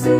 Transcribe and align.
Mari 0.00 0.16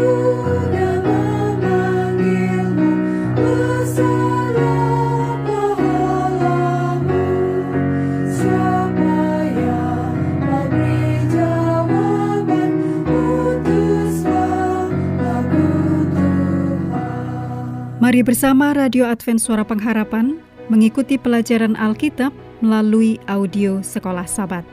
bersama 18.26 18.76
Radio 18.76 19.08
Advent 19.08 19.40
Suara 19.40 19.64
Pengharapan 19.64 20.36
mengikuti 20.68 21.16
pelajaran 21.16 21.72
Alkitab 21.72 22.36
melalui 22.60 23.16
audio 23.24 23.80
Sekolah 23.80 24.28
Sabat. 24.28 24.68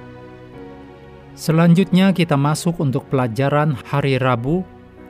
Selanjutnya 1.37 2.11
kita 2.11 2.35
masuk 2.35 2.81
untuk 2.83 3.07
pelajaran 3.07 3.77
hari 3.87 4.19
Rabu, 4.19 4.67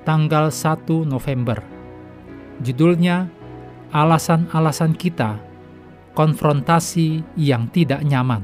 tanggal 0.08 0.48
1 0.48 0.88
November. 1.04 1.60
Judulnya, 2.64 3.28
Alasan-alasan 3.88 5.00
kita, 5.00 5.40
konfrontasi 6.12 7.24
yang 7.40 7.72
tidak 7.72 8.04
nyaman. 8.04 8.44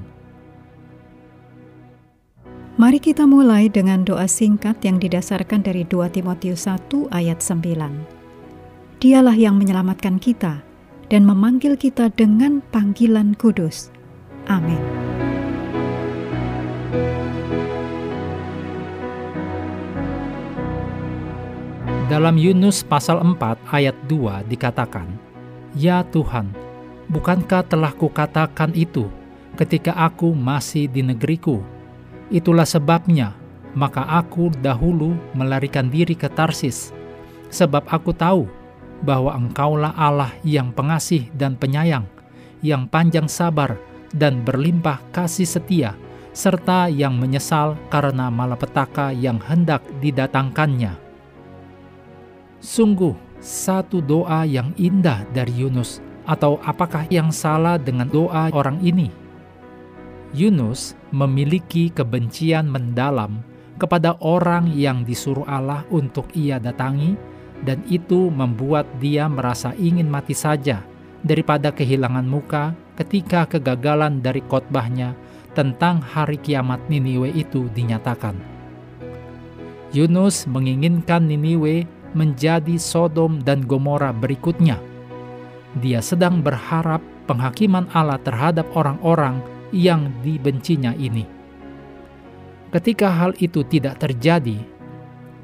Mari 2.80 3.04
kita 3.04 3.28
mulai 3.28 3.68
dengan 3.68 4.08
doa 4.08 4.24
singkat 4.24 4.80
yang 4.88 5.04
didasarkan 5.04 5.68
dari 5.68 5.84
2 5.84 6.16
Timotius 6.16 6.66
1 6.66 7.12
ayat 7.12 7.44
9. 7.44 9.04
Dialah 9.04 9.36
yang 9.36 9.60
menyelamatkan 9.60 10.16
kita 10.16 10.64
dan 11.12 11.28
memanggil 11.28 11.76
kita 11.76 12.08
dengan 12.16 12.64
panggilan 12.72 13.36
kudus. 13.36 13.92
Amin. 14.48 14.80
Dalam 22.14 22.38
Yunus 22.38 22.86
pasal 22.86 23.26
4 23.26 23.74
ayat 23.74 23.98
2 24.06 24.46
dikatakan, 24.46 25.10
Ya 25.74 26.06
Tuhan, 26.14 26.54
bukankah 27.10 27.66
telah 27.66 27.90
kukatakan 27.90 28.70
itu 28.78 29.10
ketika 29.58 29.98
aku 29.98 30.30
masih 30.30 30.86
di 30.86 31.02
negeriku? 31.02 31.66
Itulah 32.30 32.70
sebabnya, 32.70 33.34
maka 33.74 34.06
aku 34.06 34.54
dahulu 34.62 35.18
melarikan 35.34 35.90
diri 35.90 36.14
ke 36.14 36.30
Tarsis, 36.30 36.94
sebab 37.50 37.82
aku 37.90 38.14
tahu 38.14 38.46
bahwa 39.02 39.34
engkaulah 39.34 39.98
Allah 39.98 40.30
yang 40.46 40.70
pengasih 40.70 41.34
dan 41.34 41.58
penyayang, 41.58 42.06
yang 42.62 42.86
panjang 42.86 43.26
sabar 43.26 43.74
dan 44.14 44.46
berlimpah 44.46 45.02
kasih 45.10 45.50
setia, 45.50 45.98
serta 46.30 46.94
yang 46.94 47.18
menyesal 47.18 47.74
karena 47.90 48.30
malapetaka 48.30 49.10
yang 49.18 49.42
hendak 49.42 49.82
didatangkannya. 49.98 51.02
Sungguh, 52.64 53.12
satu 53.44 54.00
doa 54.00 54.48
yang 54.48 54.72
indah 54.80 55.28
dari 55.36 55.52
Yunus, 55.52 56.00
atau 56.24 56.64
apakah 56.64 57.04
yang 57.12 57.28
salah 57.28 57.76
dengan 57.76 58.08
doa 58.08 58.48
orang 58.56 58.80
ini? 58.80 59.12
Yunus 60.32 60.96
memiliki 61.12 61.92
kebencian 61.92 62.72
mendalam 62.72 63.44
kepada 63.76 64.16
orang 64.24 64.72
yang 64.72 65.04
disuruh 65.04 65.44
Allah 65.44 65.84
untuk 65.92 66.32
ia 66.32 66.56
datangi, 66.56 67.20
dan 67.68 67.84
itu 67.92 68.32
membuat 68.32 68.88
dia 69.04 69.28
merasa 69.28 69.76
ingin 69.76 70.08
mati 70.08 70.32
saja 70.32 70.88
daripada 71.20 71.68
kehilangan 71.68 72.24
muka 72.24 72.72
ketika 72.96 73.44
kegagalan 73.44 74.24
dari 74.24 74.40
khotbahnya 74.40 75.20
tentang 75.52 76.00
hari 76.00 76.40
kiamat 76.40 76.80
Niniwe 76.88 77.28
itu 77.36 77.68
dinyatakan. 77.76 78.40
Yunus 79.92 80.48
menginginkan 80.48 81.28
Niniwe 81.28 82.03
menjadi 82.14 82.78
Sodom 82.78 83.42
dan 83.42 83.66
Gomora 83.66 84.14
berikutnya. 84.14 84.78
Dia 85.78 86.00
sedang 86.02 86.42
berharap 86.42 87.02
penghakiman 87.26 87.90
Allah 87.94 88.22
terhadap 88.22 88.70
orang-orang 88.78 89.42
yang 89.74 90.14
dibencinya 90.22 90.94
ini. 90.94 91.26
Ketika 92.70 93.10
hal 93.10 93.38
itu 93.38 93.62
tidak 93.66 94.02
terjadi, 94.02 94.58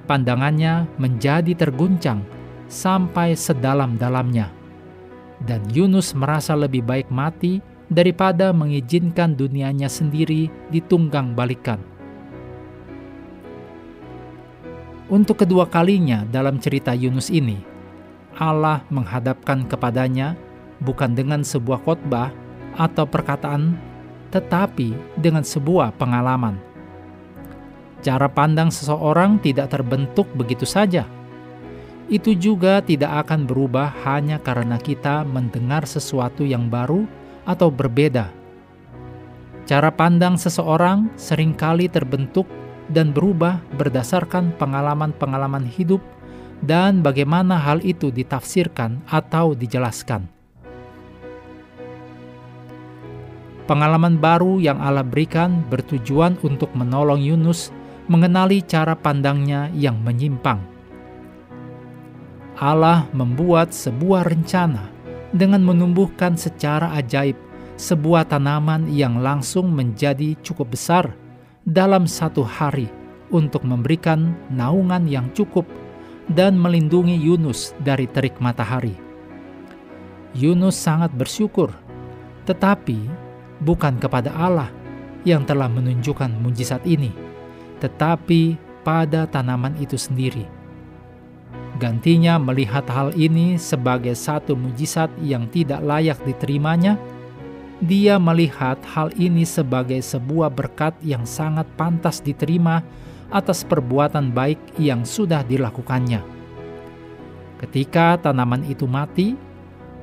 pandangannya 0.10 0.90
menjadi 0.98 1.54
terguncang 1.54 2.26
sampai 2.70 3.34
sedalam-dalamnya. 3.38 4.50
Dan 5.46 5.66
Yunus 5.70 6.14
merasa 6.18 6.58
lebih 6.58 6.86
baik 6.86 7.10
mati 7.10 7.62
daripada 7.90 8.54
mengizinkan 8.54 9.34
dunianya 9.34 9.90
sendiri 9.90 10.50
ditunggang 10.70 11.34
balikan. 11.34 11.82
Untuk 15.10 15.42
kedua 15.42 15.66
kalinya 15.66 16.22
dalam 16.30 16.62
cerita 16.62 16.94
Yunus 16.94 17.34
ini, 17.34 17.58
Allah 18.38 18.86
menghadapkan 18.94 19.66
kepadanya 19.66 20.38
bukan 20.86 21.18
dengan 21.18 21.42
sebuah 21.42 21.82
khotbah 21.82 22.30
atau 22.78 23.10
perkataan, 23.10 23.74
tetapi 24.30 24.94
dengan 25.18 25.42
sebuah 25.42 25.98
pengalaman. 25.98 26.62
Cara 28.06 28.30
pandang 28.30 28.70
seseorang 28.70 29.42
tidak 29.42 29.74
terbentuk 29.74 30.30
begitu 30.38 30.70
saja. 30.70 31.10
Itu 32.06 32.38
juga 32.38 32.78
tidak 32.86 33.26
akan 33.26 33.50
berubah 33.50 33.90
hanya 34.06 34.38
karena 34.38 34.78
kita 34.78 35.26
mendengar 35.26 35.90
sesuatu 35.90 36.46
yang 36.46 36.70
baru 36.70 37.10
atau 37.50 37.74
berbeda. 37.74 38.30
Cara 39.66 39.90
pandang 39.90 40.38
seseorang 40.38 41.10
sering 41.18 41.58
kali 41.58 41.90
terbentuk 41.90 42.46
dan 42.90 43.14
berubah 43.14 43.62
berdasarkan 43.78 44.58
pengalaman-pengalaman 44.58 45.66
hidup 45.66 46.02
dan 46.60 47.00
bagaimana 47.00 47.56
hal 47.56 47.80
itu 47.86 48.12
ditafsirkan 48.12 49.00
atau 49.08 49.56
dijelaskan. 49.56 50.28
Pengalaman 53.70 54.18
baru 54.18 54.58
yang 54.58 54.82
Allah 54.82 55.06
berikan 55.06 55.62
bertujuan 55.70 56.42
untuk 56.42 56.74
menolong 56.74 57.22
Yunus 57.22 57.70
mengenali 58.10 58.66
cara 58.66 58.98
pandangnya 58.98 59.70
yang 59.78 60.02
menyimpang. 60.02 60.58
Allah 62.58 63.06
membuat 63.14 63.72
sebuah 63.72 64.26
rencana 64.26 64.90
dengan 65.30 65.62
menumbuhkan 65.62 66.34
secara 66.34 66.98
ajaib 66.98 67.38
sebuah 67.80 68.28
tanaman 68.28 68.92
yang 68.92 69.24
langsung 69.24 69.72
menjadi 69.72 70.36
cukup 70.44 70.76
besar 70.76 71.16
dalam 71.70 72.10
satu 72.10 72.42
hari 72.42 72.90
untuk 73.30 73.62
memberikan 73.62 74.34
naungan 74.50 75.06
yang 75.06 75.30
cukup 75.38 75.70
dan 76.34 76.58
melindungi 76.58 77.14
Yunus 77.14 77.78
dari 77.86 78.10
terik 78.10 78.42
matahari. 78.42 78.98
Yunus 80.34 80.74
sangat 80.74 81.14
bersyukur, 81.14 81.70
tetapi 82.50 83.06
bukan 83.62 84.02
kepada 84.02 84.34
Allah 84.34 84.74
yang 85.26 85.46
telah 85.46 85.70
menunjukkan 85.70 86.34
mujizat 86.42 86.82
ini, 86.90 87.14
tetapi 87.78 88.58
pada 88.82 89.30
tanaman 89.30 89.78
itu 89.78 89.98
sendiri. 89.98 90.50
Gantinya 91.78 92.42
melihat 92.42 92.84
hal 92.90 93.14
ini 93.14 93.62
sebagai 93.62 94.18
satu 94.18 94.58
mujizat 94.58 95.14
yang 95.22 95.46
tidak 95.54 95.86
layak 95.86 96.18
diterimanya, 96.26 96.98
dia 97.80 98.20
melihat 98.20 98.76
hal 98.92 99.12
ini 99.16 99.48
sebagai 99.48 100.04
sebuah 100.04 100.52
berkat 100.52 100.96
yang 101.00 101.24
sangat 101.24 101.64
pantas 101.80 102.20
diterima 102.20 102.84
atas 103.32 103.64
perbuatan 103.64 104.36
baik 104.36 104.60
yang 104.76 105.08
sudah 105.08 105.46
dilakukannya. 105.48 106.20
Ketika 107.60 108.20
tanaman 108.20 108.68
itu 108.68 108.84
mati, 108.84 109.36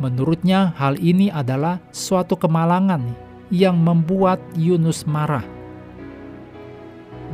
menurutnya 0.00 0.72
hal 0.76 0.97
ini 1.00 1.28
adalah 1.28 1.81
suatu 1.92 2.36
kemalangan 2.36 3.04
yang 3.53 3.76
membuat 3.76 4.41
Yunus 4.56 5.04
marah 5.04 5.44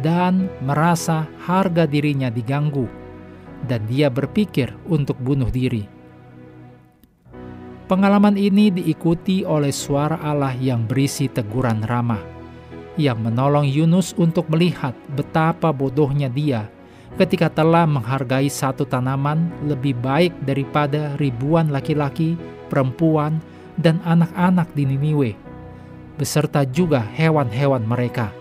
dan 0.03 0.51
merasa 0.59 1.31
harga 1.47 1.87
dirinya 1.87 2.27
diganggu, 2.27 2.91
dan 3.71 3.87
dia 3.87 4.11
berpikir 4.11 4.75
untuk 4.91 5.15
bunuh 5.23 5.47
diri. 5.49 6.02
Pengalaman 7.93 8.41
ini 8.41 8.73
diikuti 8.73 9.45
oleh 9.45 9.69
suara 9.69 10.17
Allah 10.25 10.57
yang 10.57 10.89
berisi 10.89 11.29
teguran 11.29 11.85
ramah, 11.85 12.25
yang 12.97 13.21
menolong 13.21 13.69
Yunus 13.69 14.17
untuk 14.17 14.49
melihat 14.49 14.97
betapa 15.13 15.69
bodohnya 15.77 16.33
dia 16.33 16.73
ketika 17.21 17.53
telah 17.53 17.85
menghargai 17.85 18.49
satu 18.49 18.89
tanaman 18.89 19.53
lebih 19.69 19.93
baik 20.01 20.33
daripada 20.41 21.21
ribuan 21.21 21.69
laki-laki, 21.69 22.33
perempuan, 22.73 23.45
dan 23.77 24.01
anak-anak 24.09 24.73
di 24.73 24.89
Niniwe, 24.89 25.37
beserta 26.17 26.65
juga 26.65 27.05
hewan-hewan 27.13 27.85
mereka. 27.85 28.33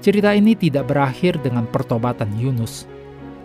Cerita 0.00 0.32
ini 0.32 0.56
tidak 0.56 0.88
berakhir 0.88 1.36
dengan 1.44 1.68
pertobatan 1.68 2.32
Yunus. 2.40 2.88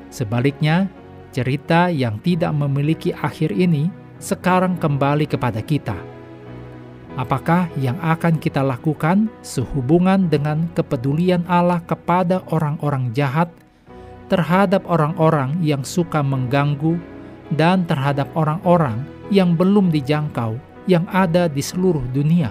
Sebaliknya, 0.08 0.88
cerita 1.34 1.90
yang 1.90 2.22
tidak 2.22 2.54
memiliki 2.54 3.10
akhir 3.12 3.50
ini 3.50 3.90
sekarang 4.22 4.78
kembali 4.78 5.26
kepada 5.26 5.60
kita. 5.60 5.98
Apakah 7.14 7.70
yang 7.78 7.98
akan 8.02 8.38
kita 8.42 8.62
lakukan 8.62 9.30
sehubungan 9.46 10.30
dengan 10.30 10.66
kepedulian 10.74 11.46
Allah 11.46 11.82
kepada 11.86 12.42
orang-orang 12.50 13.14
jahat, 13.14 13.50
terhadap 14.32 14.82
orang-orang 14.90 15.58
yang 15.62 15.86
suka 15.86 16.26
mengganggu 16.26 16.98
dan 17.54 17.86
terhadap 17.86 18.30
orang-orang 18.34 19.06
yang 19.30 19.54
belum 19.54 19.94
dijangkau 19.94 20.58
yang 20.90 21.06
ada 21.14 21.46
di 21.46 21.62
seluruh 21.62 22.02
dunia. 22.16 22.50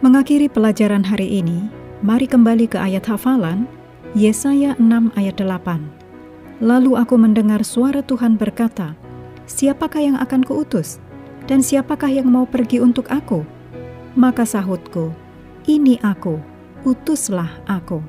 Mengakhiri 0.00 0.48
pelajaran 0.48 1.04
hari 1.04 1.44
ini, 1.44 1.68
mari 2.00 2.24
kembali 2.24 2.72
ke 2.72 2.80
ayat 2.80 3.04
hafalan 3.04 3.68
Yesaya 4.10 4.74
6 4.74 5.14
ayat 5.14 5.38
8. 5.38 5.86
Lalu 6.58 6.98
aku 6.98 7.14
mendengar 7.14 7.62
suara 7.62 8.02
Tuhan 8.02 8.34
berkata, 8.34 8.98
Siapakah 9.46 10.02
yang 10.02 10.16
akan 10.18 10.42
kuutus? 10.42 10.98
Dan 11.46 11.62
siapakah 11.62 12.10
yang 12.10 12.26
mau 12.26 12.42
pergi 12.42 12.82
untuk 12.82 13.06
aku? 13.06 13.46
Maka 14.18 14.42
sahutku, 14.42 15.14
Ini 15.62 16.02
aku, 16.02 16.42
utuslah 16.82 17.54
aku. 17.70 18.02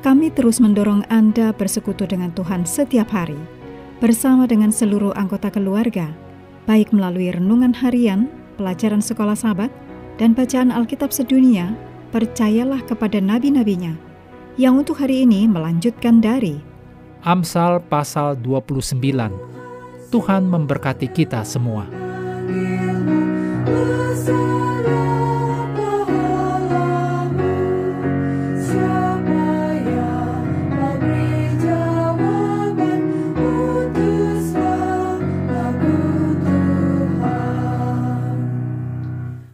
Kami 0.00 0.32
terus 0.32 0.56
mendorong 0.56 1.04
Anda 1.12 1.52
bersekutu 1.52 2.08
dengan 2.08 2.32
Tuhan 2.32 2.64
setiap 2.64 3.12
hari, 3.12 3.36
bersama 4.00 4.48
dengan 4.48 4.72
seluruh 4.72 5.12
anggota 5.12 5.52
keluarga, 5.52 6.08
baik 6.64 6.88
melalui 6.96 7.28
renungan 7.28 7.76
harian, 7.84 8.32
pelajaran 8.56 9.04
sekolah 9.04 9.36
sahabat, 9.36 9.68
dan 10.16 10.32
bacaan 10.32 10.72
Alkitab 10.72 11.12
sedunia, 11.12 11.76
percayalah 12.10 12.82
kepada 12.84 13.22
nabi-nabinya, 13.22 13.94
yang 14.58 14.82
untuk 14.82 14.98
hari 14.98 15.22
ini 15.24 15.46
melanjutkan 15.46 16.18
dari 16.18 16.60
Amsal 17.20 17.84
pasal 17.84 18.36
29. 18.40 18.96
Tuhan 20.10 20.42
memberkati 20.48 21.06
kita 21.12 21.44
semua. 21.46 21.84